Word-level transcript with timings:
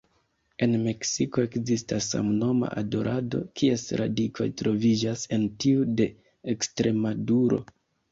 En 0.65 0.71
Meksiko 0.83 1.41
ekzistas 1.47 2.07
samnoma 2.13 2.71
adorado, 2.81 3.41
kies 3.61 3.83
radikoj 4.01 4.47
troviĝas 4.63 5.27
en 5.37 5.45
tiu 5.65 5.85
de 6.01 6.09
Ekstremaduro. 6.55 7.61